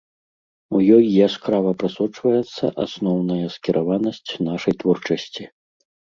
У 0.77 0.79
ёй 0.95 1.03
яскрава 1.25 1.73
прасочваецца 1.83 2.65
асноўная 2.85 3.47
скіраванасць 3.57 4.31
нашай 4.47 4.73
творчасці. 4.81 5.43